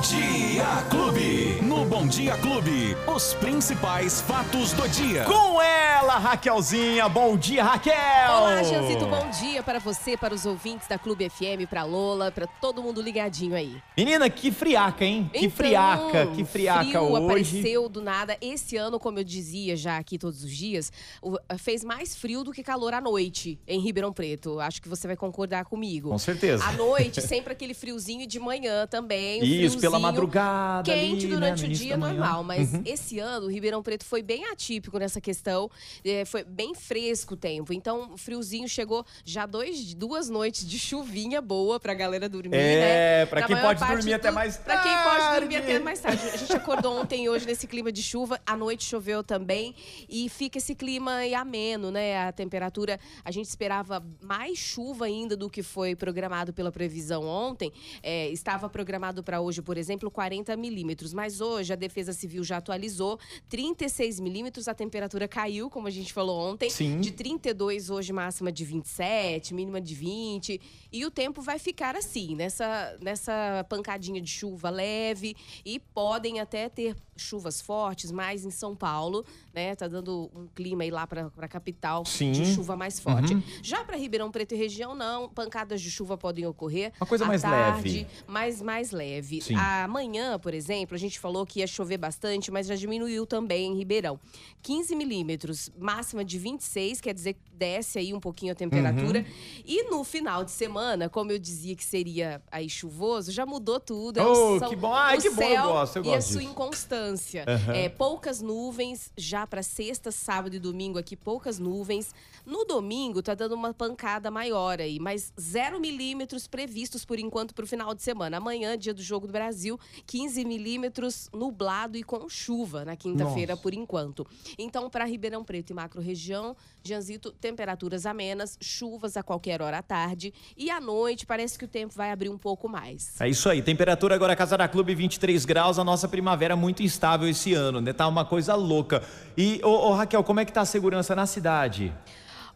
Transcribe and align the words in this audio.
Dia 0.00 0.82
Clube. 0.88 1.60
Bom 2.00 2.06
Dia 2.08 2.34
Clube, 2.38 2.96
os 3.14 3.34
principais 3.34 4.22
fatos 4.22 4.72
do 4.72 4.88
dia. 4.88 5.22
Com 5.24 5.60
ela, 5.60 6.16
Raquelzinha. 6.16 7.06
Bom 7.10 7.36
dia, 7.36 7.62
Raquel! 7.62 7.94
Olá, 8.30 8.62
Janzito, 8.62 9.04
bom 9.04 9.28
dia 9.38 9.62
para 9.62 9.78
você, 9.78 10.16
para 10.16 10.34
os 10.34 10.46
ouvintes 10.46 10.88
da 10.88 10.98
Clube 10.98 11.28
FM, 11.28 11.68
para 11.68 11.84
Lola, 11.84 12.32
para 12.32 12.46
todo 12.46 12.82
mundo 12.82 13.02
ligadinho 13.02 13.54
aí. 13.54 13.76
Menina, 13.98 14.30
que 14.30 14.50
friaca, 14.50 15.04
hein? 15.04 15.28
Que 15.30 15.40
Então, 15.40 15.50
friaca, 15.50 16.26
que 16.28 16.42
friaca 16.42 16.84
frio 16.88 17.02
hoje. 17.02 17.24
apareceu 17.26 17.86
do 17.90 18.00
nada. 18.00 18.34
Esse 18.40 18.78
ano, 18.78 18.98
como 18.98 19.18
eu 19.18 19.24
dizia 19.24 19.76
já 19.76 19.98
aqui 19.98 20.16
todos 20.16 20.42
os 20.42 20.50
dias, 20.50 20.90
o- 21.20 21.36
fez 21.58 21.84
mais 21.84 22.16
frio 22.16 22.42
do 22.42 22.50
que 22.50 22.62
calor 22.62 22.94
à 22.94 23.00
noite 23.02 23.60
em 23.68 23.78
Ribeirão 23.78 24.10
Preto. 24.10 24.58
Acho 24.58 24.80
que 24.80 24.88
você 24.88 25.06
vai 25.06 25.16
concordar 25.16 25.66
comigo. 25.66 26.08
Com 26.08 26.18
certeza. 26.18 26.64
À 26.64 26.72
noite, 26.72 27.20
sempre 27.20 27.52
aquele 27.52 27.74
friozinho 27.74 28.22
e 28.22 28.26
de 28.26 28.38
manhã 28.40 28.86
também. 28.86 29.42
um 29.42 29.44
Isso, 29.44 29.78
pela 29.78 29.98
madrugada 29.98 30.84
Quente 30.90 31.26
ali, 31.26 31.34
né, 31.34 31.34
durante 31.34 31.58
no 31.60 31.62
o 31.64 31.66
início 31.66 31.89
dia, 31.90 31.96
normal. 31.96 32.42
Mas 32.44 32.72
Uhum. 32.72 32.82
esse 32.84 33.18
ano, 33.18 33.46
o 33.46 33.50
Ribeirão 33.50 33.82
Preto 33.82 34.04
foi 34.04 34.22
bem 34.22 34.44
atípico 34.46 34.98
nessa 34.98 35.20
questão. 35.20 35.70
É, 36.04 36.24
foi 36.24 36.44
bem 36.44 36.74
fresco 36.74 37.34
o 37.34 37.36
tempo. 37.36 37.72
Então, 37.72 38.12
o 38.12 38.16
friozinho 38.16 38.68
chegou 38.68 39.04
já 39.24 39.46
dois, 39.46 39.94
duas 39.94 40.28
noites 40.28 40.66
de 40.66 40.78
chuvinha 40.78 41.40
boa 41.40 41.78
pra 41.80 41.94
galera 41.94 42.28
dormir, 42.28 42.56
É, 42.56 43.20
né? 43.20 43.26
pra 43.26 43.40
Na 43.42 43.46
quem 43.46 43.56
pode 43.56 43.80
dormir 43.86 44.14
até 44.14 44.28
do- 44.30 44.34
mais 44.34 44.56
Pra 44.56 44.78
quem 44.78 44.92
pode 45.02 45.40
dormir 45.40 45.54
tarde. 45.54 45.72
até 45.72 45.78
mais 45.78 46.00
tarde. 46.00 46.22
A 46.28 46.36
gente 46.36 46.52
acordou 46.52 46.98
ontem 47.00 47.24
e 47.24 47.28
hoje 47.28 47.46
nesse 47.46 47.66
clima 47.66 47.90
de 47.90 48.02
chuva. 48.02 48.40
À 48.46 48.56
noite 48.56 48.84
choveu 48.84 49.22
também. 49.24 49.74
E 50.08 50.28
fica 50.28 50.58
esse 50.58 50.74
clima 50.74 51.20
ameno, 51.38 51.90
né? 51.90 52.26
A 52.26 52.32
temperatura, 52.32 52.98
a 53.24 53.30
gente 53.30 53.46
esperava 53.46 54.04
mais 54.20 54.58
chuva 54.58 55.06
ainda 55.06 55.36
do 55.36 55.48
que 55.48 55.62
foi 55.62 55.94
programado 55.96 56.52
pela 56.52 56.70
previsão 56.70 57.24
ontem. 57.24 57.72
É, 58.02 58.28
estava 58.28 58.68
programado 58.68 59.22
para 59.22 59.40
hoje, 59.40 59.62
por 59.62 59.76
exemplo, 59.76 60.10
40 60.10 60.56
milímetros. 60.56 61.12
Mas 61.14 61.40
hoje 61.40 61.72
a 61.72 61.76
Defesa 61.80 62.12
Civil 62.12 62.44
já 62.44 62.58
atualizou. 62.58 63.18
36 63.48 64.20
milímetros, 64.20 64.68
a 64.68 64.74
temperatura 64.74 65.26
caiu, 65.26 65.68
como 65.68 65.88
a 65.88 65.90
gente 65.90 66.12
falou 66.12 66.38
ontem. 66.38 66.70
Sim. 66.70 67.00
De 67.00 67.10
32 67.10 67.90
hoje, 67.90 68.12
máxima 68.12 68.52
de 68.52 68.64
27, 68.64 69.52
mínima 69.52 69.80
de 69.80 69.94
20. 69.94 70.60
E 70.92 71.04
o 71.04 71.10
tempo 71.10 71.42
vai 71.42 71.58
ficar 71.58 71.96
assim, 71.96 72.36
nessa, 72.36 72.96
nessa 73.00 73.66
pancadinha 73.68 74.20
de 74.20 74.30
chuva 74.30 74.70
leve. 74.70 75.34
E 75.64 75.80
podem 75.80 76.38
até 76.38 76.68
ter 76.68 76.94
chuvas 77.20 77.60
fortes, 77.60 78.10
mais 78.10 78.44
em 78.44 78.50
São 78.50 78.74
Paulo, 78.74 79.24
né? 79.52 79.74
Tá 79.76 79.86
dando 79.86 80.30
um 80.34 80.46
clima 80.48 80.82
aí 80.82 80.90
lá 80.90 81.06
pra, 81.06 81.30
pra 81.30 81.46
capital 81.46 82.04
Sim. 82.04 82.32
de 82.32 82.46
chuva 82.46 82.76
mais 82.76 82.98
forte. 82.98 83.36
Já 83.62 83.84
para 83.84 83.96
Ribeirão 83.96 84.30
Preto 84.30 84.54
e 84.54 84.56
região, 84.56 84.94
não. 84.94 85.28
Pancadas 85.28 85.80
de 85.80 85.90
chuva 85.90 86.16
podem 86.16 86.46
ocorrer. 86.46 86.92
Uma 87.00 87.06
coisa 87.06 87.26
mais 87.26 87.42
tarde, 87.42 87.88
leve. 87.88 88.06
Mas 88.26 88.62
mais 88.62 88.90
leve. 88.90 89.40
Sim. 89.42 89.54
Amanhã, 89.54 90.38
por 90.38 90.54
exemplo, 90.54 90.94
a 90.94 90.98
gente 90.98 91.18
falou 91.18 91.44
que 91.44 91.60
ia 91.60 91.66
chover 91.70 91.96
bastante, 91.98 92.50
mas 92.50 92.66
já 92.66 92.74
diminuiu 92.74 93.26
também 93.26 93.72
em 93.72 93.76
Ribeirão. 93.76 94.18
15 94.62 94.94
milímetros, 94.94 95.70
máxima 95.78 96.24
de 96.24 96.38
26, 96.38 97.00
quer 97.00 97.14
dizer 97.14 97.34
que 97.34 97.40
desce 97.52 97.98
aí 97.98 98.14
um 98.14 98.20
pouquinho 98.20 98.52
a 98.52 98.54
temperatura. 98.54 99.20
Uhum. 99.20 99.62
E 99.66 99.84
no 99.90 100.02
final 100.04 100.44
de 100.44 100.50
semana, 100.50 101.08
como 101.08 101.30
eu 101.32 101.38
dizia 101.38 101.74
que 101.76 101.84
seria 101.84 102.42
aí 102.50 102.68
chuvoso, 102.68 103.30
já 103.32 103.44
mudou 103.44 103.78
tudo. 103.78 104.18
É 104.18 104.24
Oh, 104.26 104.58
que 104.68 104.76
bom. 104.76 104.94
Ai, 104.94 105.18
o 105.18 105.20
que 105.20 105.30
bom, 105.30 105.42
eu 105.42 105.62
gosto, 105.64 105.96
eu 105.96 106.04
E 106.04 106.08
a 106.08 106.14
gosto 106.16 106.32
sua 106.32 106.40
disso. 106.40 106.50
inconstância. 106.52 107.44
Aham. 107.46 107.72
É, 107.74 107.88
poucas 107.88 108.40
nuvens, 108.40 109.10
já 109.16 109.46
para 109.46 109.62
sexta, 109.62 110.10
sábado 110.10 110.54
e 110.54 110.58
domingo 110.58 110.98
aqui, 110.98 111.16
poucas 111.16 111.58
nuvens. 111.58 112.14
No 112.46 112.64
domingo, 112.64 113.22
tá 113.22 113.34
dando 113.34 113.54
uma 113.54 113.74
pancada 113.74 114.30
maior 114.30 114.80
aí, 114.80 114.98
mas 114.98 115.32
zero 115.38 115.78
milímetros 115.78 116.46
previstos 116.46 117.04
por 117.04 117.18
enquanto 117.18 117.54
para 117.54 117.64
o 117.64 117.68
final 117.68 117.94
de 117.94 118.02
semana. 118.02 118.38
Amanhã, 118.38 118.76
dia 118.78 118.94
do 118.94 119.02
Jogo 119.02 119.26
do 119.26 119.32
Brasil, 119.32 119.78
15 120.06 120.44
milímetros 120.44 121.28
nublado 121.60 121.98
e 121.98 122.02
com 122.02 122.28
chuva 122.28 122.84
na 122.84 122.96
quinta-feira, 122.96 123.56
por 123.56 123.74
enquanto. 123.74 124.26
Então, 124.58 124.88
para 124.88 125.04
Ribeirão 125.04 125.44
Preto 125.44 125.70
e 125.70 125.74
macro-região, 125.74 126.56
Janzito, 126.82 127.30
temperaturas 127.32 128.06
amenas, 128.06 128.56
chuvas 128.60 129.16
a 129.16 129.22
qualquer 129.22 129.60
hora 129.60 129.78
à 129.78 129.82
tarde. 129.82 130.32
E 130.56 130.70
à 130.70 130.80
noite, 130.80 131.26
parece 131.26 131.58
que 131.58 131.64
o 131.66 131.68
tempo 131.68 131.92
vai 131.94 132.10
abrir 132.10 132.30
um 132.30 132.38
pouco 132.38 132.68
mais. 132.68 133.20
É 133.20 133.28
isso 133.28 133.48
aí. 133.48 133.60
Temperatura 133.60 134.14
agora 134.14 134.34
Casa 134.34 134.56
da 134.56 134.66
Clube 134.66 134.94
23 134.94 135.44
graus. 135.44 135.78
A 135.78 135.84
nossa 135.84 136.08
primavera 136.08 136.56
muito 136.56 136.82
instável 136.82 137.28
esse 137.28 137.52
ano, 137.52 137.80
né? 137.80 137.92
Tá 137.92 138.08
uma 138.08 138.24
coisa 138.24 138.54
louca. 138.54 139.02
E, 139.36 139.60
ô, 139.62 139.90
ô, 139.90 139.94
Raquel, 139.94 140.24
como 140.24 140.40
é 140.40 140.44
que 140.44 140.52
tá 140.52 140.62
a 140.62 140.66
segurança 140.66 141.14
na 141.14 141.26
cidade? 141.26 141.92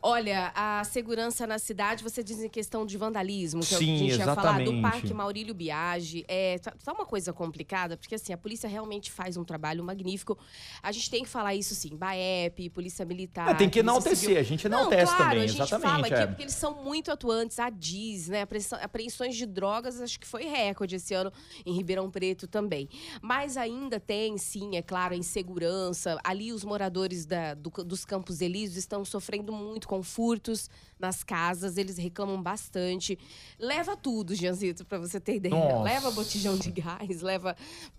Olha, 0.06 0.52
a 0.54 0.84
segurança 0.84 1.46
na 1.46 1.58
cidade, 1.58 2.02
você 2.02 2.22
diz 2.22 2.38
em 2.42 2.48
questão 2.50 2.84
de 2.84 2.98
vandalismo, 2.98 3.62
que 3.62 3.72
é 3.72 3.76
o 3.78 3.80
que 3.80 3.86
Sim, 3.86 3.94
a 3.94 3.96
gente 3.96 4.18
ia 4.18 4.34
falar, 4.34 4.56
do 4.56 4.60
exatamente. 4.64 4.82
Parque 4.82 5.14
Maurílio 5.14 5.54
Biagi. 5.54 6.26
É, 6.28 6.58
tá, 6.58 6.74
tá 6.84 6.92
uma 6.92 7.06
coisa 7.06 7.32
complicada, 7.32 7.96
porque 7.96 8.14
assim, 8.14 8.30
a 8.30 8.36
polícia 8.36 8.68
realmente 8.68 9.10
faz 9.10 9.38
um 9.38 9.44
trabalho 9.44 9.82
magnífico. 9.82 10.36
A 10.82 10.92
gente 10.92 11.08
tem 11.10 11.22
que 11.22 11.28
falar 11.30 11.54
isso 11.54 11.74
sim, 11.74 11.96
BAEP, 11.96 12.68
Polícia 12.68 13.02
Militar. 13.06 13.48
Ah, 13.48 13.54
tem 13.54 13.70
que 13.70 13.78
enaltecer, 13.78 14.16
Civil. 14.18 14.38
a 14.38 14.42
gente 14.42 14.66
enaltece 14.66 15.06
claro, 15.06 15.24
também, 15.30 15.44
a 15.44 15.46
gente 15.46 15.62
exatamente, 15.62 15.90
fala 15.90 16.06
aqui 16.06 16.14
é. 16.16 16.26
porque 16.26 16.42
eles 16.42 16.54
são 16.54 16.84
muito 16.84 17.10
atuantes, 17.10 17.58
a 17.58 17.70
DIS, 17.70 18.28
né? 18.28 18.46
Apreensões 18.82 19.34
de 19.34 19.46
drogas, 19.46 20.02
acho 20.02 20.20
que 20.20 20.26
foi 20.26 20.44
recorde 20.44 20.96
esse 20.96 21.14
ano 21.14 21.32
em 21.64 21.72
Ribeirão 21.72 22.10
Preto 22.10 22.46
também. 22.46 22.90
Mas 23.22 23.56
ainda 23.56 23.98
tem, 23.98 24.36
sim, 24.36 24.76
é 24.76 24.82
claro, 24.82 25.14
a 25.14 25.16
insegurança. 25.16 26.18
Ali 26.22 26.52
os 26.52 26.62
moradores 26.62 27.24
da- 27.24 27.54
do- 27.54 27.70
dos 27.82 28.04
Campos 28.04 28.42
Elíseos 28.42 28.76
estão 28.76 29.02
sofrendo 29.02 29.50
muito 29.50 29.88
furtos 30.02 30.70
nas 30.98 31.22
casas, 31.24 31.76
eles 31.76 31.96
reclamam 31.98 32.40
bastante. 32.42 33.18
Leva 33.58 33.96
tudo, 33.96 34.34
Gianzito, 34.34 34.84
para 34.84 34.98
você 34.98 35.18
ter 35.20 35.36
ideia. 35.36 35.54
Nossa. 35.54 35.82
Leva 35.82 36.10
botijão 36.10 36.56
de 36.56 36.70
gás, 36.70 37.20
leva 37.20 37.56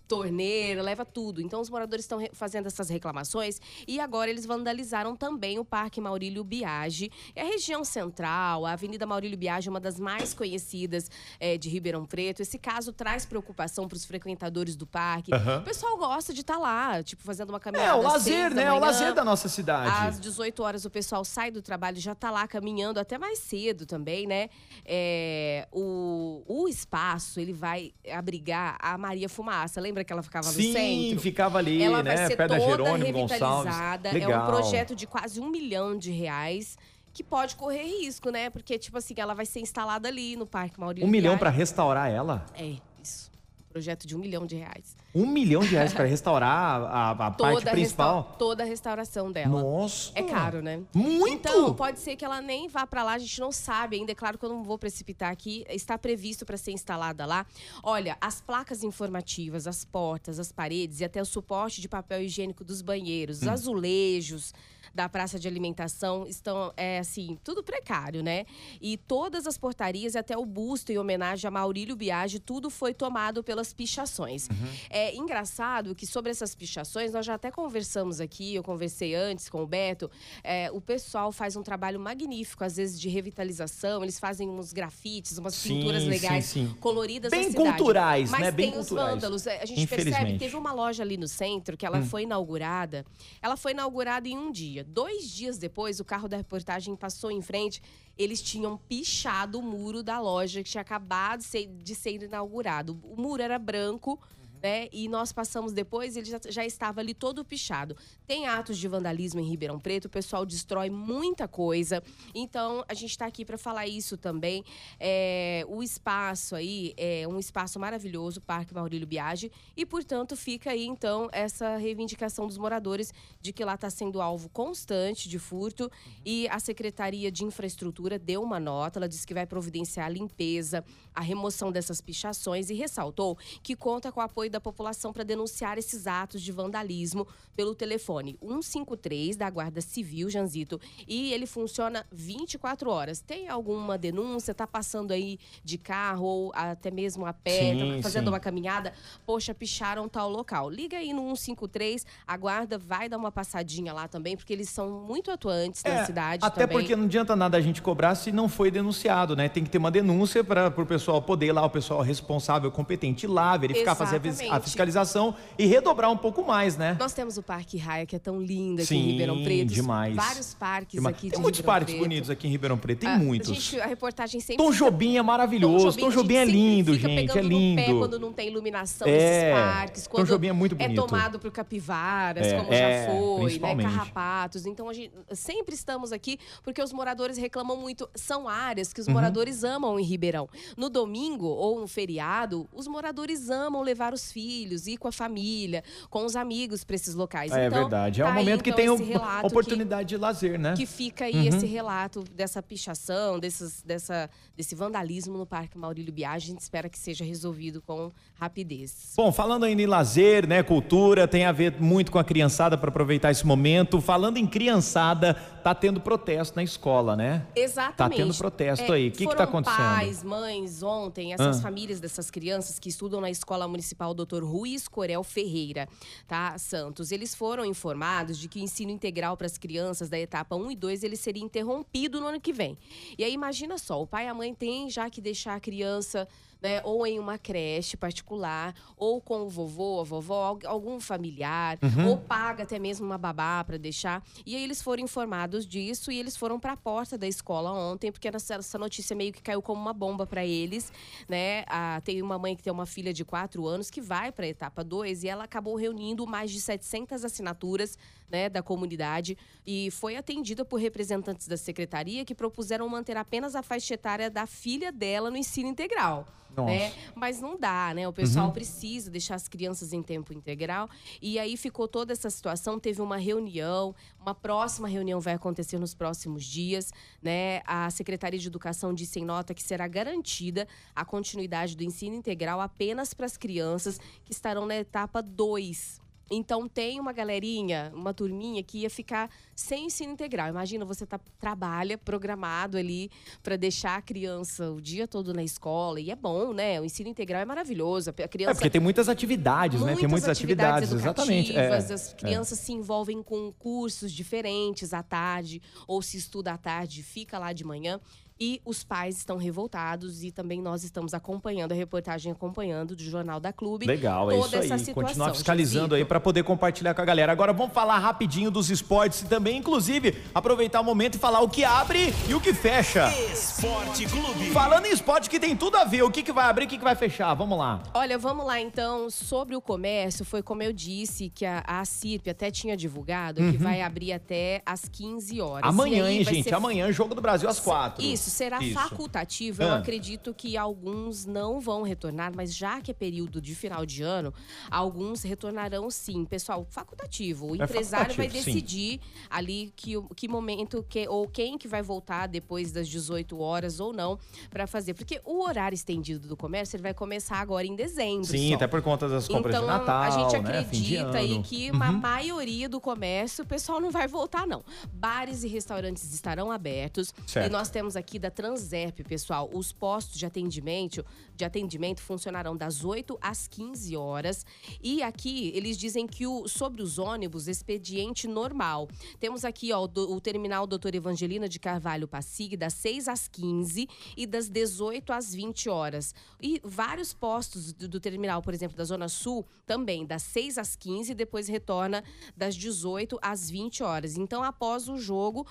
torneira, 0.08 0.82
leva 0.82 1.04
tudo. 1.04 1.40
Então 1.40 1.60
os 1.60 1.68
moradores 1.68 2.04
estão 2.04 2.20
fazendo 2.32 2.66
essas 2.66 2.88
reclamações 2.88 3.60
e 3.88 3.98
agora 3.98 4.30
eles 4.30 4.46
vandalizaram 4.46 5.16
também 5.16 5.58
o 5.58 5.64
Parque 5.64 6.00
Maurílio 6.00 6.44
Biagi. 6.44 7.10
É 7.34 7.42
a 7.42 7.44
região 7.46 7.84
central, 7.84 8.64
a 8.66 8.72
Avenida 8.72 9.04
Maurílio 9.06 9.36
Biagi 9.36 9.68
é 9.68 9.70
uma 9.70 9.80
das 9.80 9.98
mais 9.98 10.32
conhecidas 10.32 11.10
eh, 11.40 11.58
de 11.58 11.68
Ribeirão 11.68 12.04
Preto. 12.06 12.40
Esse 12.40 12.58
caso 12.58 12.92
traz 12.92 13.24
preocupação 13.26 13.88
para 13.88 13.96
os 13.96 14.04
frequentadores 14.04 14.76
do 14.76 14.86
parque. 14.86 15.34
Aham. 15.34 15.58
O 15.58 15.62
pessoal 15.64 15.96
gosta 15.98 16.32
de 16.32 16.40
estar 16.42 16.58
lá, 16.58 17.02
tipo 17.02 17.22
fazendo 17.22 17.48
uma 17.50 17.58
É, 17.58 17.60
caminhada. 17.60 17.96
o 17.96 18.06
às 18.06 18.12
lazer, 18.12 18.32
seis 18.34 18.54
da 18.54 18.54
né? 18.62 18.72
O 18.72 18.74
manhã. 18.80 18.86
lazer 18.86 19.14
da 19.14 19.24
nossa 19.24 19.48
cidade. 19.48 19.90
Às 20.08 20.20
18 20.20 20.62
horas 20.62 20.84
o 20.84 20.90
pessoal 20.90 21.24
sai 21.24 21.50
do 21.50 21.60
trabalho, 21.60 21.96
já 21.98 22.14
tá 22.14 22.30
lá 22.30 22.46
caminhando 22.46 22.95
até 22.98 23.18
mais 23.18 23.38
cedo 23.38 23.86
também, 23.86 24.26
né? 24.26 24.48
É, 24.84 25.66
o, 25.72 26.42
o 26.46 26.68
espaço, 26.68 27.40
ele 27.40 27.52
vai 27.52 27.92
abrigar 28.12 28.76
a 28.80 28.96
Maria 28.96 29.28
Fumaça. 29.28 29.80
Lembra 29.80 30.04
que 30.04 30.12
ela 30.12 30.22
ficava 30.22 30.46
no 30.46 30.52
Sim, 30.52 30.72
centro? 30.72 31.20
ficava 31.20 31.58
ali, 31.58 31.82
ela 31.82 32.02
né? 32.02 32.14
vai 32.14 32.26
ser 32.26 32.36
da 32.36 32.48
toda 32.48 32.60
Jerônimo 32.60 33.12
Gonçalves. 33.12 33.40
revitalizada. 33.74 34.08
É 34.08 34.12
Legal. 34.12 34.42
um 34.42 34.46
projeto 34.46 34.94
de 34.94 35.06
quase 35.06 35.40
um 35.40 35.48
milhão 35.50 35.96
de 35.96 36.10
reais 36.10 36.76
que 37.12 37.24
pode 37.24 37.56
correr 37.56 37.82
risco, 37.82 38.28
né? 38.30 38.50
Porque, 38.50 38.78
tipo 38.78 38.98
assim, 38.98 39.14
ela 39.16 39.32
vai 39.34 39.46
ser 39.46 39.60
instalada 39.60 40.06
ali 40.06 40.36
no 40.36 40.46
Parque 40.46 40.78
Maurílio 40.78 41.06
Um 41.08 41.10
milhão 41.10 41.38
pra 41.38 41.48
restaurar 41.48 42.10
ela? 42.10 42.44
É, 42.54 42.76
isso. 43.02 43.30
Projeto 43.76 44.06
de 44.06 44.16
um 44.16 44.18
milhão 44.18 44.46
de 44.46 44.56
reais. 44.56 44.96
Um 45.14 45.26
milhão 45.26 45.60
de 45.60 45.68
reais 45.68 45.92
pra 45.92 46.06
restaurar 46.06 46.80
a, 46.80 47.10
a 47.10 47.14
parte 47.30 47.62
principal? 47.70 48.22
resta- 48.22 48.38
toda 48.38 48.62
a 48.62 48.66
restauração 48.66 49.30
dela. 49.30 49.60
Nossa! 49.62 50.12
É 50.14 50.22
caro, 50.22 50.62
né? 50.62 50.80
Muito! 50.94 51.28
Então, 51.28 51.74
pode 51.74 51.98
ser 52.00 52.16
que 52.16 52.24
ela 52.24 52.40
nem 52.40 52.68
vá 52.68 52.86
pra 52.86 53.02
lá, 53.04 53.12
a 53.12 53.18
gente 53.18 53.38
não 53.38 53.52
sabe 53.52 53.96
ainda. 53.96 54.12
É 54.12 54.14
claro 54.14 54.38
que 54.38 54.44
eu 54.46 54.48
não 54.48 54.62
vou 54.64 54.78
precipitar 54.78 55.30
aqui. 55.30 55.62
Está 55.68 55.98
previsto 55.98 56.46
para 56.46 56.56
ser 56.56 56.72
instalada 56.72 57.26
lá. 57.26 57.44
Olha, 57.82 58.16
as 58.18 58.40
placas 58.40 58.82
informativas, 58.82 59.66
as 59.66 59.84
portas, 59.84 60.38
as 60.40 60.50
paredes 60.50 61.00
e 61.00 61.04
até 61.04 61.20
o 61.20 61.26
suporte 61.26 61.82
de 61.82 61.88
papel 61.88 62.22
higiênico 62.22 62.64
dos 62.64 62.80
banheiros, 62.80 63.42
Hum. 63.42 63.42
os 63.42 63.48
azulejos 63.48 64.54
da 64.94 65.10
praça 65.10 65.38
de 65.38 65.46
alimentação 65.46 66.26
estão, 66.26 66.72
é 66.74 66.98
assim, 67.00 67.38
tudo 67.44 67.62
precário, 67.62 68.22
né? 68.22 68.46
E 68.80 68.96
todas 68.96 69.46
as 69.46 69.58
portarias 69.58 70.14
e 70.14 70.18
até 70.18 70.38
o 70.38 70.46
busto 70.46 70.90
em 70.90 70.96
homenagem 70.96 71.46
a 71.46 71.50
Maurílio 71.50 71.94
Biagi, 71.94 72.38
tudo 72.38 72.70
foi 72.70 72.94
tomado 72.94 73.44
pelas 73.44 73.65
pichações. 73.72 74.48
Uhum. 74.48 74.68
É 74.90 75.14
engraçado 75.14 75.94
que 75.94 76.06
sobre 76.06 76.30
essas 76.30 76.54
pichações, 76.54 77.12
nós 77.12 77.24
já 77.26 77.34
até 77.34 77.50
conversamos 77.50 78.20
aqui, 78.20 78.54
eu 78.54 78.62
conversei 78.62 79.14
antes 79.14 79.48
com 79.48 79.62
o 79.62 79.66
Beto, 79.66 80.10
é, 80.42 80.70
o 80.70 80.80
pessoal 80.80 81.32
faz 81.32 81.56
um 81.56 81.62
trabalho 81.62 81.98
magnífico, 82.00 82.64
às 82.64 82.76
vezes, 82.76 83.00
de 83.00 83.08
revitalização, 83.08 84.02
eles 84.02 84.18
fazem 84.18 84.48
uns 84.48 84.72
grafites, 84.72 85.38
umas 85.38 85.54
Sim, 85.54 85.78
pinturas 85.78 86.02
sim, 86.02 86.08
legais, 86.08 86.44
sim. 86.46 86.74
coloridas 86.80 87.30
Bem 87.30 87.52
culturais, 87.52 88.30
Mas 88.30 88.40
né? 88.40 88.50
Bem 88.50 88.70
tem 88.70 88.80
os 88.80 88.88
culturais. 88.88 89.14
vândalos. 89.14 89.46
É, 89.46 89.62
A 89.62 89.66
gente 89.66 89.86
percebe. 89.86 90.32
Hum. 90.34 90.38
teve 90.38 90.56
uma 90.56 90.72
loja 90.72 91.02
ali 91.02 91.16
no 91.16 91.28
centro 91.28 91.76
que 91.76 91.84
ela 91.86 92.02
foi 92.02 92.22
inaugurada. 92.22 93.04
Ela 93.40 93.56
foi 93.56 93.72
inaugurada 93.72 94.28
em 94.28 94.36
um 94.36 94.50
dia. 94.50 94.84
Dois 94.84 95.30
dias 95.30 95.58
depois, 95.58 96.00
o 96.00 96.04
carro 96.04 96.28
da 96.28 96.36
reportagem 96.36 96.94
passou 96.96 97.30
em 97.30 97.40
frente. 97.42 97.82
Eles 98.18 98.40
tinham 98.40 98.76
pichado 98.76 99.58
o 99.58 99.62
muro 99.62 100.02
da 100.02 100.18
loja 100.18 100.62
que 100.62 100.70
tinha 100.70 100.80
acabado 100.80 101.40
de 101.40 101.44
ser, 101.44 101.66
de 101.66 101.94
ser 101.94 102.22
inaugurado. 102.22 102.98
O 103.02 103.20
muro 103.20 103.42
era 103.42 103.58
branco. 103.58 104.18
Né? 104.62 104.88
E 104.92 105.08
nós 105.08 105.32
passamos 105.32 105.72
depois, 105.72 106.16
ele 106.16 106.26
já, 106.26 106.40
já 106.48 106.64
estava 106.64 107.00
ali 107.00 107.14
todo 107.14 107.44
pichado. 107.44 107.96
Tem 108.26 108.46
atos 108.46 108.78
de 108.78 108.88
vandalismo 108.88 109.40
em 109.40 109.48
Ribeirão 109.48 109.78
Preto, 109.78 110.06
o 110.06 110.10
pessoal 110.10 110.44
destrói 110.44 110.90
muita 110.90 111.46
coisa. 111.48 112.02
Então, 112.34 112.84
a 112.88 112.94
gente 112.94 113.10
está 113.10 113.26
aqui 113.26 113.44
para 113.44 113.58
falar 113.58 113.86
isso 113.86 114.16
também. 114.16 114.64
É, 114.98 115.64
o 115.68 115.82
espaço 115.82 116.54
aí 116.54 116.94
é 116.96 117.26
um 117.28 117.38
espaço 117.38 117.78
maravilhoso, 117.78 118.40
Parque 118.40 118.74
Maurílio 118.74 119.06
Biagi, 119.06 119.50
e, 119.76 119.84
portanto, 119.84 120.36
fica 120.36 120.70
aí, 120.70 120.86
então, 120.86 121.28
essa 121.32 121.76
reivindicação 121.76 122.46
dos 122.46 122.58
moradores 122.58 123.12
de 123.40 123.52
que 123.52 123.64
lá 123.64 123.74
está 123.74 123.90
sendo 123.90 124.20
alvo 124.20 124.48
constante 124.48 125.28
de 125.28 125.38
furto. 125.38 125.84
Uhum. 125.84 126.12
E 126.24 126.48
a 126.48 126.58
Secretaria 126.58 127.30
de 127.30 127.44
Infraestrutura 127.44 128.18
deu 128.18 128.42
uma 128.42 128.58
nota, 128.58 128.98
ela 128.98 129.08
disse 129.08 129.26
que 129.26 129.34
vai 129.34 129.46
providenciar 129.46 130.06
a 130.06 130.08
limpeza, 130.08 130.84
a 131.14 131.20
remoção 131.20 131.72
dessas 131.72 132.00
pichações 132.00 132.70
e 132.70 132.74
ressaltou 132.74 133.38
que 133.62 133.74
conta 133.74 134.12
com 134.12 134.20
o 134.20 134.22
apoio 134.22 134.45
da 134.48 134.60
população 134.60 135.12
para 135.12 135.24
denunciar 135.24 135.78
esses 135.78 136.06
atos 136.06 136.42
de 136.42 136.52
vandalismo 136.52 137.26
pelo 137.54 137.74
telefone 137.74 138.38
153 138.40 139.36
da 139.36 139.48
Guarda 139.48 139.80
Civil, 139.80 140.28
Janzito, 140.28 140.80
e 141.06 141.32
ele 141.32 141.46
funciona 141.46 142.06
24 142.12 142.90
horas. 142.90 143.20
Tem 143.20 143.48
alguma 143.48 143.96
denúncia? 143.96 144.54
Tá 144.54 144.66
passando 144.66 145.12
aí 145.12 145.38
de 145.64 145.78
carro 145.78 146.24
ou 146.24 146.52
até 146.54 146.90
mesmo 146.90 147.24
a 147.24 147.32
pé, 147.32 147.72
sim, 147.72 147.96
tá 147.96 148.02
fazendo 148.02 148.24
sim. 148.24 148.30
uma 148.30 148.40
caminhada? 148.40 148.92
Poxa, 149.24 149.54
picharam 149.54 150.08
tal 150.08 150.28
local. 150.30 150.70
Liga 150.70 150.98
aí 150.98 151.12
no 151.12 151.34
153, 151.36 152.06
a 152.26 152.36
guarda 152.36 152.78
vai 152.78 153.08
dar 153.08 153.16
uma 153.16 153.32
passadinha 153.32 153.92
lá 153.92 154.06
também, 154.08 154.36
porque 154.36 154.52
eles 154.52 154.68
são 154.68 154.90
muito 154.90 155.30
atuantes 155.30 155.84
é, 155.84 155.94
na 155.94 156.04
cidade 156.04 156.44
até 156.44 156.66
também. 156.66 156.78
porque 156.78 156.96
não 156.96 157.04
adianta 157.04 157.34
nada 157.34 157.56
a 157.56 157.60
gente 157.60 157.80
cobrar 157.82 158.14
se 158.14 158.32
não 158.32 158.48
foi 158.48 158.70
denunciado, 158.70 159.34
né? 159.34 159.48
Tem 159.48 159.64
que 159.64 159.70
ter 159.70 159.78
uma 159.78 159.90
denúncia 159.90 160.44
para 160.44 160.68
o 160.68 160.86
pessoal 160.86 161.20
poder 161.22 161.46
ir 161.46 161.52
lá, 161.52 161.64
o 161.64 161.70
pessoal 161.70 162.02
responsável, 162.02 162.70
competente 162.70 163.26
ir 163.26 163.28
lá, 163.28 163.56
verificar, 163.56 163.92
Exatamente. 163.92 164.10
fazer 164.10 164.20
a 164.50 164.60
fiscalização 164.60 165.34
e 165.58 165.66
redobrar 165.66 166.10
um 166.10 166.16
pouco 166.16 166.44
mais, 166.44 166.76
né? 166.76 166.96
Nós 166.98 167.12
temos 167.12 167.36
o 167.36 167.42
Parque 167.42 167.76
Raia, 167.76 168.06
que 168.06 168.16
é 168.16 168.18
tão 168.18 168.40
lindo 168.40 168.82
aqui 168.82 168.88
Sim, 168.88 168.96
em 168.96 169.10
Ribeirão 169.12 169.42
Preto. 169.42 169.72
demais. 169.72 170.14
Vários 170.14 170.54
parques 170.54 171.04
aqui 171.04 171.30
Tem 171.30 171.40
muitos 171.40 171.60
Ribeirão 171.60 171.74
parques 171.74 171.94
Preto. 171.94 172.02
bonitos 172.02 172.30
aqui 172.30 172.46
em 172.46 172.50
Ribeirão 172.50 172.78
Preto, 172.78 173.00
tem 173.00 173.08
a, 173.08 173.18
muitos. 173.18 173.50
A, 173.50 173.54
gente, 173.54 173.80
a 173.80 173.86
reportagem 173.86 174.40
sempre 174.40 174.64
Tom 174.64 174.70
Jobim 174.72 175.16
é 175.16 175.22
maravilhoso, 175.22 175.98
Tom 175.98 176.10
Jobim, 176.10 176.36
é 176.36 176.44
lindo, 176.44 176.94
gente, 176.94 177.36
é 177.36 177.42
lindo. 177.42 177.82
Pé 177.82 177.92
quando 177.92 178.18
não 178.18 178.32
tem 178.32 178.48
iluminação 178.48 179.06
é, 179.08 179.52
parques, 179.52 180.06
quando 180.06 180.26
Tom 180.26 180.32
Jobim 180.32 180.48
é 180.48 180.52
muito 180.52 180.74
é 180.74 180.86
bonito. 180.86 181.00
É 181.00 181.06
tomado 181.06 181.38
por 181.38 181.50
capivaras, 181.50 182.46
é, 182.46 182.58
como 182.58 182.70
já 182.70 182.78
é, 182.78 183.06
foi, 183.06 183.58
né, 183.58 183.82
carrapatos. 183.82 184.66
Então 184.66 184.88
a 184.88 184.92
gente 184.92 185.12
sempre 185.32 185.74
estamos 185.74 186.12
aqui 186.12 186.38
porque 186.62 186.82
os 186.82 186.92
moradores 186.92 187.36
reclamam 187.36 187.76
muito, 187.76 188.08
são 188.14 188.48
áreas 188.48 188.92
que 188.92 189.00
os 189.00 189.06
uhum. 189.06 189.14
moradores 189.14 189.64
amam 189.64 189.98
em 189.98 190.02
Ribeirão. 190.02 190.48
No 190.76 190.88
domingo 190.88 191.46
ou 191.46 191.80
no 191.80 191.88
feriado, 191.88 192.68
os 192.72 192.86
moradores 192.86 193.50
amam 193.50 193.82
levar 193.82 194.12
os 194.12 194.25
filhos, 194.30 194.86
ir 194.86 194.96
com 194.96 195.08
a 195.08 195.12
família, 195.12 195.82
com 196.10 196.24
os 196.24 196.36
amigos 196.36 196.84
para 196.84 196.96
esses 196.96 197.14
locais. 197.14 197.52
É 197.52 197.66
então, 197.66 197.80
verdade. 197.80 198.20
É 198.20 198.24
tá 198.24 198.30
um 198.30 198.34
momento 198.34 198.64
aí, 198.66 198.72
então, 198.72 198.96
que 198.98 199.04
tem 199.04 199.16
oportunidade 199.42 200.08
que, 200.08 200.14
de 200.14 200.16
lazer, 200.16 200.58
né? 200.58 200.74
Que 200.76 200.86
fica 200.86 201.24
aí 201.24 201.34
uhum. 201.34 201.56
esse 201.56 201.66
relato 201.66 202.24
dessa 202.34 202.62
pichação, 202.62 203.38
desses, 203.38 203.82
dessa, 203.82 204.30
desse 204.56 204.74
vandalismo 204.74 205.36
no 205.36 205.46
Parque 205.46 205.76
Maurílio 205.76 206.12
Biagi. 206.12 206.46
A 206.46 206.52
gente 206.52 206.60
espera 206.60 206.88
que 206.88 206.98
seja 206.98 207.24
resolvido 207.24 207.82
com 207.82 208.12
rapidez. 208.34 209.14
Bom, 209.16 209.32
falando 209.32 209.64
ainda 209.64 209.82
em 209.82 209.86
lazer, 209.86 210.46
né, 210.46 210.62
cultura, 210.62 211.26
tem 211.26 211.44
a 211.44 211.52
ver 211.52 211.80
muito 211.80 212.12
com 212.12 212.18
a 212.18 212.24
criançada 212.24 212.76
para 212.76 212.90
aproveitar 212.90 213.30
esse 213.30 213.46
momento. 213.46 214.00
Falando 214.00 214.36
em 214.36 214.46
criançada, 214.46 215.34
tá 215.34 215.74
tendo 215.74 216.00
protesto 216.00 216.56
na 216.56 216.62
escola, 216.62 217.16
né? 217.16 217.46
Exatamente. 217.54 217.96
Tá 217.96 218.08
tendo 218.10 218.34
protesto 218.34 218.92
é, 218.92 218.96
aí. 218.96 219.08
O 219.08 219.12
que 219.12 219.26
que 219.26 219.36
tá 219.36 219.44
acontecendo? 219.44 219.96
pais, 219.96 220.22
mães, 220.22 220.82
ontem, 220.82 221.32
essas 221.32 221.58
ah. 221.58 221.62
famílias 221.62 222.00
dessas 222.00 222.30
crianças 222.30 222.78
que 222.78 222.88
estudam 222.88 223.20
na 223.20 223.30
Escola 223.30 223.66
Municipal 223.66 224.14
Dr. 224.16 224.42
Ruiz 224.42 224.88
Corel 224.88 225.22
Ferreira, 225.22 225.88
tá, 226.26 226.56
Santos, 226.58 227.12
eles 227.12 227.34
foram 227.34 227.64
informados 227.64 228.38
de 228.38 228.48
que 228.48 228.58
o 228.58 228.62
ensino 228.62 228.90
integral 228.90 229.36
para 229.36 229.46
as 229.46 229.58
crianças 229.58 230.08
da 230.08 230.18
etapa 230.18 230.56
1 230.56 230.70
e 230.72 230.76
2 230.76 231.02
ele 231.02 231.16
seria 231.16 231.44
interrompido 231.44 232.20
no 232.20 232.26
ano 232.26 232.40
que 232.40 232.52
vem. 232.52 232.76
E 233.18 233.22
aí 233.22 233.32
imagina 233.32 233.78
só, 233.78 234.02
o 234.02 234.06
pai 234.06 234.26
e 234.26 234.28
a 234.28 234.34
mãe 234.34 234.54
têm 234.54 234.90
já 234.90 235.08
que 235.10 235.20
deixar 235.20 235.54
a 235.54 235.60
criança 235.60 236.26
né, 236.60 236.80
ou 236.84 237.06
em 237.06 237.18
uma 237.18 237.38
creche 237.38 237.96
particular, 237.96 238.74
ou 238.96 239.20
com 239.20 239.42
o 239.42 239.48
vovô, 239.48 240.00
a 240.00 240.04
vovó, 240.04 240.58
algum 240.64 240.98
familiar, 241.00 241.78
uhum. 241.82 242.10
ou 242.10 242.18
paga 242.18 242.62
até 242.62 242.78
mesmo 242.78 243.06
uma 243.06 243.18
babá 243.18 243.62
para 243.64 243.76
deixar. 243.76 244.22
E 244.44 244.56
aí 244.56 244.62
eles 244.62 244.82
foram 244.82 245.02
informados 245.02 245.66
disso 245.66 246.10
e 246.10 246.18
eles 246.18 246.36
foram 246.36 246.58
para 246.58 246.72
a 246.72 246.76
porta 246.76 247.18
da 247.18 247.26
escola 247.26 247.72
ontem, 247.72 248.10
porque 248.10 248.28
essa 248.28 248.78
notícia 248.78 249.14
meio 249.14 249.32
que 249.32 249.42
caiu 249.42 249.62
como 249.62 249.80
uma 249.80 249.92
bomba 249.92 250.26
para 250.26 250.44
eles, 250.44 250.92
né? 251.28 251.64
Ah, 251.68 252.00
tem 252.04 252.22
uma 252.22 252.38
mãe 252.38 252.56
que 252.56 252.62
tem 252.62 252.72
uma 252.72 252.86
filha 252.86 253.12
de 253.12 253.24
quatro 253.24 253.66
anos 253.66 253.90
que 253.90 254.00
vai 254.00 254.32
para 254.32 254.46
a 254.46 254.48
etapa 254.48 254.82
2 254.82 255.24
e 255.24 255.28
ela 255.28 255.44
acabou 255.44 255.76
reunindo 255.76 256.26
mais 256.26 256.50
de 256.50 256.60
700 256.60 257.24
assinaturas 257.24 257.98
né, 258.30 258.48
da 258.48 258.62
comunidade 258.62 259.36
e 259.66 259.90
foi 259.90 260.16
atendida 260.16 260.64
por 260.64 260.80
representantes 260.80 261.46
da 261.46 261.56
secretaria 261.56 262.24
que 262.24 262.34
propuseram 262.34 262.88
manter 262.88 263.16
apenas 263.16 263.54
a 263.54 263.62
faixa 263.62 263.94
etária 263.94 264.30
da 264.30 264.46
filha 264.46 264.90
dela 264.90 265.30
no 265.30 265.36
ensino 265.36 265.68
integral. 265.68 266.26
Né? 266.64 266.92
Mas 267.14 267.40
não 267.40 267.58
dá, 267.58 267.92
né? 267.94 268.08
O 268.08 268.12
pessoal 268.12 268.46
uhum. 268.46 268.52
precisa 268.52 269.10
deixar 269.10 269.34
as 269.34 269.48
crianças 269.48 269.92
em 269.92 270.02
tempo 270.02 270.32
integral. 270.32 270.88
E 271.20 271.38
aí 271.38 271.56
ficou 271.56 271.86
toda 271.86 272.12
essa 272.12 272.30
situação. 272.30 272.78
Teve 272.78 273.02
uma 273.02 273.18
reunião, 273.18 273.94
uma 274.18 274.34
próxima 274.34 274.88
reunião 274.88 275.20
vai 275.20 275.34
acontecer 275.34 275.78
nos 275.78 275.94
próximos 275.94 276.44
dias. 276.44 276.92
Né? 277.22 277.60
A 277.66 277.90
Secretaria 277.90 278.38
de 278.38 278.46
Educação 278.46 278.94
disse 278.94 279.20
em 279.20 279.24
nota 279.24 279.52
que 279.54 279.62
será 279.62 279.86
garantida 279.86 280.66
a 280.94 281.04
continuidade 281.04 281.76
do 281.76 281.84
ensino 281.84 282.16
integral 282.16 282.60
apenas 282.60 283.12
para 283.12 283.26
as 283.26 283.36
crianças 283.36 284.00
que 284.24 284.32
estarão 284.32 284.64
na 284.64 284.76
etapa 284.76 285.22
2 285.22 286.05
então 286.30 286.68
tem 286.68 286.98
uma 286.98 287.12
galerinha, 287.12 287.92
uma 287.94 288.12
turminha 288.12 288.62
que 288.62 288.78
ia 288.78 288.90
ficar 288.90 289.30
sem 289.54 289.86
ensino 289.86 290.12
integral. 290.12 290.48
Imagina, 290.48 290.84
você 290.84 291.06
tá, 291.06 291.20
trabalha 291.38 291.96
programado 291.96 292.76
ali 292.76 293.10
para 293.42 293.56
deixar 293.56 293.96
a 293.96 294.02
criança 294.02 294.70
o 294.70 294.80
dia 294.80 295.06
todo 295.06 295.32
na 295.32 295.42
escola. 295.42 296.00
E 296.00 296.10
é 296.10 296.16
bom, 296.16 296.52
né? 296.52 296.80
O 296.80 296.84
ensino 296.84 297.08
integral 297.08 297.42
é 297.42 297.44
maravilhoso. 297.44 298.10
A 298.10 298.12
criança, 298.12 298.52
é, 298.52 298.54
porque 298.54 298.70
tem 298.70 298.80
muitas 298.80 299.08
atividades, 299.08 299.78
muitas 299.80 299.96
né? 299.96 300.00
Tem 300.00 300.10
muitas 300.10 300.28
atividades, 300.28 300.90
atividades 300.90 301.16
exatamente. 301.16 301.56
É, 301.56 301.76
as 301.76 302.12
crianças 302.14 302.58
é. 302.58 302.62
se 302.62 302.72
envolvem 302.72 303.22
com 303.22 303.52
cursos 303.52 304.10
diferentes 304.10 304.92
à 304.92 305.02
tarde, 305.02 305.62
ou 305.86 306.02
se 306.02 306.16
estuda 306.16 306.52
à 306.52 306.58
tarde, 306.58 307.02
fica 307.02 307.38
lá 307.38 307.52
de 307.52 307.64
manhã. 307.64 308.00
E 308.38 308.60
os 308.66 308.84
pais 308.84 309.16
estão 309.16 309.38
revoltados 309.38 310.22
e 310.22 310.30
também 310.30 310.60
nós 310.60 310.84
estamos 310.84 311.14
acompanhando 311.14 311.72
a 311.72 311.74
reportagem 311.74 312.30
acompanhando 312.30 312.94
do 312.94 313.02
Jornal 313.02 313.40
da 313.40 313.50
Clube. 313.50 313.86
Legal, 313.86 314.30
é 314.30 314.38
isso 314.38 314.74
aí. 314.74 314.94
Continuar 314.94 315.32
fiscalizando 315.32 315.94
aí 315.94 316.04
para 316.04 316.20
poder 316.20 316.42
compartilhar 316.42 316.92
com 316.92 317.00
a 317.00 317.04
galera. 317.04 317.32
Agora 317.32 317.54
vamos 317.54 317.72
falar 317.72 317.98
rapidinho 317.98 318.50
dos 318.50 318.70
esportes 318.70 319.22
e 319.22 319.24
também, 319.26 319.56
inclusive, 319.56 320.22
aproveitar 320.34 320.82
o 320.82 320.84
momento 320.84 321.14
e 321.14 321.18
falar 321.18 321.40
o 321.40 321.48
que 321.48 321.64
abre 321.64 322.12
e 322.28 322.34
o 322.34 322.40
que 322.40 322.52
fecha. 322.52 323.10
Esporte 323.32 324.04
Clube. 324.04 324.50
Falando 324.50 324.84
em 324.84 324.92
esporte 324.92 325.30
que 325.30 325.40
tem 325.40 325.56
tudo 325.56 325.78
a 325.78 325.84
ver, 325.84 326.02
o 326.02 326.10
que, 326.10 326.22
que 326.22 326.32
vai 326.32 326.44
abrir 326.44 326.64
e 326.64 326.66
o 326.66 326.68
que, 326.68 326.76
que 326.76 326.84
vai 326.84 326.94
fechar? 326.94 327.32
Vamos 327.32 327.56
lá. 327.58 327.82
Olha, 327.94 328.18
vamos 328.18 328.44
lá 328.44 328.60
então. 328.60 329.08
Sobre 329.08 329.56
o 329.56 329.62
comércio, 329.62 330.26
foi 330.26 330.42
como 330.42 330.62
eu 330.62 330.74
disse 330.74 331.30
que 331.30 331.46
a, 331.46 331.64
a 331.66 331.84
CIRP 331.86 332.28
até 332.28 332.50
tinha 332.50 332.76
divulgado 332.76 333.40
uhum. 333.40 333.52
que 333.52 333.56
vai 333.56 333.80
abrir 333.80 334.12
até 334.12 334.60
às 334.66 334.86
15 334.86 335.40
horas. 335.40 335.68
Amanhã, 335.68 336.10
hein, 336.10 336.22
gente? 336.22 336.44
Ser... 336.44 336.54
Amanhã, 336.54 336.92
jogo 336.92 337.14
do 337.14 337.22
Brasil 337.22 337.48
às 337.48 337.58
4. 337.58 338.04
Isso. 338.04 338.25
Isso, 338.26 338.30
será 338.30 338.58
Isso. 338.62 338.74
facultativo. 338.74 339.62
Eu 339.62 339.70
ah. 339.70 339.76
acredito 339.76 340.34
que 340.34 340.56
alguns 340.56 341.24
não 341.24 341.60
vão 341.60 341.82
retornar, 341.82 342.32
mas 342.34 342.54
já 342.54 342.80
que 342.80 342.90
é 342.90 342.94
período 342.94 343.40
de 343.40 343.54
final 343.54 343.86
de 343.86 344.02
ano, 344.02 344.32
alguns 344.70 345.22
retornarão 345.22 345.90
sim. 345.90 346.24
Pessoal, 346.24 346.66
facultativo. 346.68 347.46
O 347.46 347.54
é 347.54 347.64
empresário 347.64 348.14
facultativo, 348.14 348.44
vai 348.44 348.54
decidir 348.54 349.00
sim. 349.00 349.26
ali 349.30 349.72
que, 349.76 349.94
que 350.14 350.28
momento 350.28 350.84
que, 350.88 351.08
ou 351.08 351.28
quem 351.28 351.56
que 351.56 351.68
vai 351.68 351.82
voltar 351.82 352.26
depois 352.26 352.72
das 352.72 352.88
18 352.88 353.38
horas 353.38 353.80
ou 353.80 353.92
não 353.92 354.18
para 354.50 354.66
fazer. 354.66 354.94
Porque 354.94 355.20
o 355.24 355.42
horário 355.42 355.74
estendido 355.74 356.28
do 356.28 356.36
comércio 356.36 356.76
ele 356.76 356.82
vai 356.82 356.94
começar 356.94 357.36
agora 357.36 357.66
em 357.66 357.74
dezembro. 357.74 358.26
Sim, 358.26 358.50
só. 358.50 358.56
até 358.56 358.66
por 358.66 358.82
conta 358.82 359.08
das 359.08 359.28
compras 359.28 359.54
então, 359.54 359.66
de 359.66 359.72
Natal. 359.72 360.02
A 360.02 360.10
gente 360.10 360.42
né? 360.42 360.58
acredita 360.58 361.18
aí 361.18 361.42
que 361.42 361.70
uhum. 361.70 361.82
a 361.82 361.92
maioria 361.92 362.68
do 362.68 362.80
comércio 362.80 363.44
o 363.44 363.46
pessoal 363.46 363.80
não 363.80 363.90
vai 363.90 364.08
voltar, 364.08 364.46
não. 364.46 364.64
Bares 364.92 365.44
e 365.44 365.48
restaurantes 365.48 366.12
estarão 366.12 366.50
abertos. 366.50 367.14
Certo. 367.26 367.46
E 367.46 367.50
nós 367.50 367.68
temos 367.68 367.96
aqui 367.96 368.15
aqui 368.16 368.18
da 368.18 368.30
Transerp, 368.30 369.00
pessoal. 369.06 369.50
Os 369.52 369.72
postos 369.72 370.18
de 370.18 370.24
atendimento, 370.24 371.04
de 371.34 371.44
atendimento 371.44 372.00
funcionarão 372.00 372.56
das 372.56 372.84
8 372.84 373.18
às 373.20 373.46
15 373.46 373.96
horas. 373.96 374.44
E 374.82 375.02
aqui 375.02 375.52
eles 375.54 375.76
dizem 375.76 376.06
que 376.06 376.26
o, 376.26 376.48
sobre 376.48 376.82
os 376.82 376.98
ônibus, 376.98 377.46
expediente 377.46 378.26
normal. 378.26 378.88
Temos 379.20 379.44
aqui 379.44 379.72
ó, 379.72 379.84
o, 379.84 380.14
o 380.14 380.20
terminal 380.20 380.66
Doutor 380.66 380.94
Evangelina 380.94 381.48
de 381.48 381.60
Carvalho 381.60 382.08
Passig, 382.08 382.56
das 382.56 382.72
6 382.74 383.08
às 383.08 383.28
15 383.28 383.88
e 384.16 384.26
das 384.26 384.48
18 384.48 385.12
às 385.12 385.34
20 385.34 385.68
horas. 385.68 386.14
E 386.40 386.60
vários 386.64 387.12
postos 387.12 387.72
do, 387.72 387.86
do 387.86 388.00
terminal, 388.00 388.40
por 388.40 388.54
exemplo, 388.54 388.76
da 388.76 388.84
Zona 388.84 389.08
Sul, 389.08 389.44
também 389.66 390.06
das 390.06 390.22
6 390.22 390.58
às 390.58 390.74
15 390.74 391.12
e 391.12 391.14
depois 391.14 391.48
retorna 391.48 392.02
das 392.36 392.54
18 392.54 393.18
às 393.20 393.50
20 393.50 393.82
horas. 393.82 394.16
Então, 394.16 394.42
após 394.42 394.88
o 394.88 394.96
jogo, 394.96 395.46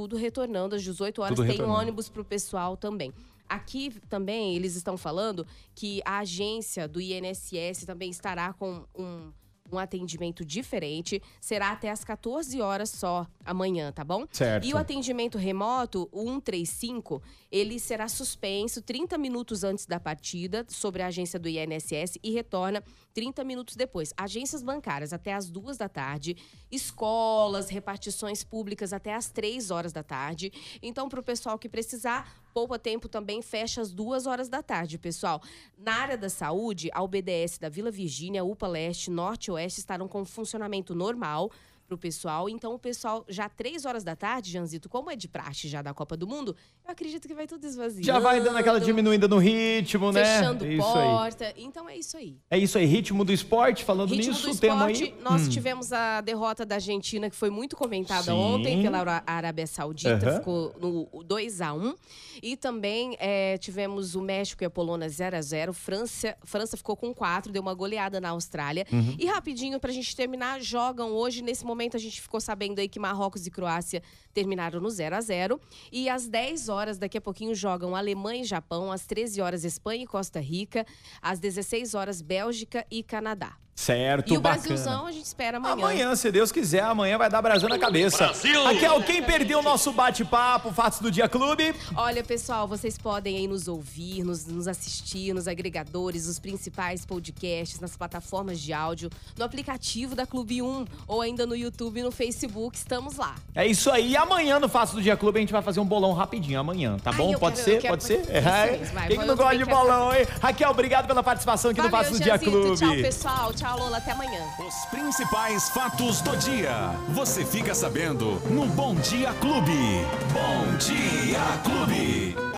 tudo 0.00 0.16
retornando 0.16 0.74
às 0.74 0.82
18 0.82 1.20
horas. 1.20 1.36
Tudo 1.36 1.46
Tem 1.46 1.56
retornando. 1.56 1.78
ônibus 1.80 2.08
para 2.08 2.22
o 2.22 2.24
pessoal 2.24 2.74
também. 2.74 3.12
Aqui 3.46 3.92
também 4.08 4.56
eles 4.56 4.74
estão 4.74 4.96
falando 4.96 5.46
que 5.74 6.00
a 6.06 6.20
agência 6.20 6.88
do 6.88 7.00
INSS 7.00 7.84
também 7.84 8.08
estará 8.08 8.52
com 8.54 8.82
um 8.96 9.30
um 9.72 9.78
atendimento 9.78 10.44
diferente. 10.44 11.22
Será 11.40 11.70
até 11.70 11.90
às 11.90 12.04
14 12.04 12.60
horas 12.60 12.90
só 12.90 13.26
amanhã, 13.44 13.92
tá 13.92 14.04
bom? 14.04 14.26
Certo. 14.30 14.66
E 14.66 14.74
o 14.74 14.76
atendimento 14.76 15.38
remoto, 15.38 16.08
o 16.12 16.24
135, 16.24 17.22
ele 17.50 17.78
será 17.78 18.08
suspenso 18.08 18.82
30 18.82 19.18
minutos 19.18 19.64
antes 19.64 19.86
da 19.86 19.98
partida 19.98 20.64
sobre 20.68 21.02
a 21.02 21.06
agência 21.06 21.38
do 21.38 21.48
INSS 21.48 22.18
e 22.22 22.30
retorna 22.30 22.82
30 23.12 23.44
minutos 23.44 23.76
depois. 23.76 24.12
Agências 24.16 24.62
bancárias 24.62 25.12
até 25.12 25.34
às 25.34 25.50
duas 25.50 25.76
da 25.76 25.88
tarde, 25.88 26.36
escolas, 26.70 27.68
repartições 27.68 28.44
públicas 28.44 28.92
até 28.92 29.14
às 29.14 29.30
três 29.30 29.70
horas 29.70 29.92
da 29.92 30.02
tarde. 30.02 30.52
Então, 30.82 31.08
para 31.08 31.20
o 31.20 31.22
pessoal 31.22 31.58
que 31.58 31.68
precisar, 31.68 32.32
Poupa 32.52 32.78
Tempo 32.78 33.08
também 33.08 33.42
fecha 33.42 33.80
às 33.80 33.92
duas 33.92 34.26
horas 34.26 34.48
da 34.48 34.62
tarde, 34.62 34.98
pessoal. 34.98 35.40
Na 35.78 35.94
área 35.94 36.16
da 36.16 36.28
saúde, 36.28 36.90
a 36.92 37.02
UBDS 37.02 37.58
da 37.58 37.68
Vila 37.68 37.90
Virgínia, 37.90 38.44
UPA 38.44 38.66
Leste, 38.66 39.10
Norte 39.10 39.46
e 39.46 39.50
Oeste 39.52 39.80
estarão 39.80 40.08
com 40.08 40.24
funcionamento 40.24 40.94
normal 40.94 41.50
para 41.90 41.96
o 41.96 41.98
pessoal. 41.98 42.48
Então, 42.48 42.72
o 42.72 42.78
pessoal, 42.78 43.24
já 43.28 43.48
três 43.48 43.84
horas 43.84 44.04
da 44.04 44.14
tarde, 44.14 44.52
Janzito, 44.52 44.88
como 44.88 45.10
é 45.10 45.16
de 45.16 45.26
praxe 45.26 45.68
já 45.68 45.82
da 45.82 45.92
Copa 45.92 46.16
do 46.16 46.26
Mundo, 46.26 46.54
eu 46.84 46.92
acredito 46.92 47.26
que 47.26 47.34
vai 47.34 47.48
tudo 47.48 47.66
esvaziando. 47.66 48.06
Já 48.06 48.20
vai 48.20 48.40
dando 48.40 48.56
aquela 48.56 48.78
diminuída 48.78 49.26
no 49.26 49.38
ritmo, 49.38 50.12
né? 50.12 50.24
Fechando 50.24 50.64
é 50.64 50.76
porta. 50.76 51.46
Aí. 51.46 51.64
Então, 51.64 51.88
é 51.88 51.96
isso 51.96 52.16
aí. 52.16 52.38
É 52.48 52.56
isso 52.56 52.78
aí. 52.78 52.86
Ritmo 52.86 53.24
do 53.24 53.32
esporte, 53.32 53.84
falando 53.84 54.14
ritmo 54.14 54.32
nisso, 54.32 54.52
do 54.52 54.58
tema 54.58 54.84
aí. 54.86 55.14
Nós 55.20 55.46
hum. 55.46 55.50
tivemos 55.50 55.92
a 55.92 56.20
derrota 56.20 56.64
da 56.64 56.76
Argentina, 56.76 57.28
que 57.28 57.34
foi 57.34 57.50
muito 57.50 57.76
comentada 57.76 58.22
Sim. 58.22 58.38
ontem 58.38 58.82
pela 58.82 59.22
Arábia 59.26 59.66
Saudita. 59.66 60.30
Uhum. 60.30 60.36
Ficou 60.36 60.74
no 60.80 61.24
2 61.24 61.60
a 61.60 61.74
1 61.74 61.94
E 62.42 62.56
também 62.56 63.16
é, 63.18 63.58
tivemos 63.58 64.14
o 64.14 64.22
México 64.22 64.62
e 64.62 64.66
a 64.66 64.70
Polônia 64.70 65.08
0 65.08 65.36
a 65.36 65.42
0 65.42 65.72
França, 65.72 66.36
França 66.44 66.76
ficou 66.76 66.96
com 66.96 67.12
4, 67.12 67.50
deu 67.50 67.62
uma 67.62 67.74
goleada 67.74 68.20
na 68.20 68.30
Austrália. 68.30 68.86
Uhum. 68.92 69.16
E 69.18 69.26
rapidinho, 69.26 69.80
pra 69.80 69.90
gente 69.90 70.14
terminar, 70.14 70.60
jogam 70.60 71.10
hoje. 71.12 71.42
Nesse 71.42 71.64
momento, 71.64 71.79
a 71.96 72.00
gente 72.00 72.20
ficou 72.20 72.40
sabendo 72.40 72.78
aí 72.78 72.88
que 72.88 72.98
Marrocos 72.98 73.46
e 73.46 73.50
Croácia 73.50 74.02
terminaram 74.34 74.80
no 74.80 74.90
0 74.90 75.16
a 75.16 75.20
0 75.20 75.60
E 75.90 76.08
às 76.08 76.28
10 76.28 76.68
horas, 76.68 76.98
daqui 76.98 77.18
a 77.18 77.20
pouquinho, 77.20 77.54
jogam 77.54 77.96
Alemanha 77.96 78.42
e 78.42 78.44
Japão. 78.44 78.92
Às 78.92 79.06
13 79.06 79.40
horas, 79.40 79.64
Espanha 79.64 80.04
e 80.04 80.06
Costa 80.06 80.40
Rica. 80.40 80.86
Às 81.22 81.38
16 81.38 81.94
horas, 81.94 82.20
Bélgica 82.20 82.84
e 82.90 83.02
Canadá. 83.02 83.56
Certo, 83.72 84.34
E 84.34 84.36
o 84.36 84.40
bacana. 84.42 84.62
Brasilzão 84.62 85.06
a 85.06 85.12
gente 85.12 85.24
espera 85.24 85.56
amanhã. 85.56 85.72
Amanhã, 85.72 86.14
se 86.14 86.30
Deus 86.30 86.52
quiser, 86.52 86.82
amanhã 86.82 87.16
vai 87.16 87.30
dar 87.30 87.40
Brasil 87.40 87.66
na 87.66 87.78
cabeça. 87.78 88.26
Brasil! 88.26 88.62
Raquel, 88.62 89.02
quem 89.04 89.22
perdeu 89.22 89.60
o 89.60 89.62
nosso 89.62 89.90
bate-papo, 89.90 90.70
Fatos 90.70 90.98
do 90.98 91.10
Dia 91.10 91.30
Clube? 91.30 91.74
Olha, 91.96 92.22
pessoal, 92.22 92.68
vocês 92.68 92.98
podem 92.98 93.38
aí 93.38 93.48
nos 93.48 93.68
ouvir, 93.68 94.22
nos, 94.22 94.44
nos 94.44 94.68
assistir 94.68 95.32
nos 95.32 95.48
agregadores, 95.48 96.26
os 96.26 96.38
principais 96.38 97.06
podcasts, 97.06 97.80
nas 97.80 97.96
plataformas 97.96 98.60
de 98.60 98.70
áudio, 98.74 99.08
no 99.38 99.46
aplicativo 99.46 100.14
da 100.14 100.26
Clube 100.26 100.60
1 100.60 100.84
ou 101.08 101.22
ainda 101.22 101.46
no 101.46 101.56
YouTube 101.56 101.69
e 101.98 102.02
no 102.02 102.10
Facebook. 102.10 102.76
Estamos 102.76 103.16
lá. 103.16 103.34
É 103.54 103.66
isso 103.66 103.90
aí. 103.90 104.10
E 104.10 104.16
amanhã 104.16 104.58
no 104.58 104.68
Fatos 104.68 104.94
do 104.94 105.02
Dia 105.02 105.16
Clube 105.16 105.38
a 105.38 105.40
gente 105.40 105.52
vai 105.52 105.62
fazer 105.62 105.80
um 105.80 105.84
bolão 105.84 106.12
rapidinho 106.12 106.60
amanhã, 106.60 106.96
tá 107.02 107.10
Ai, 107.10 107.16
bom? 107.16 107.34
Pode 107.34 107.62
quero, 107.62 107.80
ser? 107.80 107.88
Pode 107.88 108.04
ser? 108.04 108.24
É. 108.28 108.40
Vai, 108.40 109.08
quem 109.08 109.18
não 109.18 109.36
gosta 109.36 109.56
de 109.56 109.64
bolão, 109.64 110.14
hein? 110.14 110.26
Raquel, 110.40 110.70
obrigado 110.70 111.06
pela 111.06 111.22
participação 111.22 111.70
aqui 111.70 111.80
Valeu, 111.80 111.90
no 111.90 112.04
Fatos 112.04 112.18
do 112.18 112.22
Dia 112.22 112.38
Clube. 112.38 112.76
Tchau, 112.76 112.94
pessoal. 112.96 113.52
Tchau. 113.54 113.70
Tchau, 113.70 113.78
Lola. 113.78 113.98
Até 113.98 114.12
amanhã. 114.12 114.42
Os 114.58 114.86
principais 114.90 115.68
fatos 115.70 116.20
do 116.20 116.36
dia. 116.36 116.92
Você 117.10 117.44
fica 117.44 117.74
sabendo 117.74 118.40
no 118.50 118.66
Bom 118.66 118.94
Dia 118.96 119.32
Clube. 119.34 120.06
Bom 120.32 120.76
Dia 120.78 121.40
Clube. 121.62 122.40